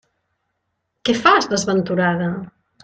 Què 1.11 1.17
fas, 1.21 1.51
desventurada? 1.55 2.35